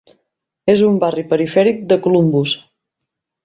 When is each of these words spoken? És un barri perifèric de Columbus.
És 0.73 0.81
un 0.87 0.97
barri 1.03 1.25
perifèric 1.35 1.85
de 1.93 2.01
Columbus. 2.07 2.59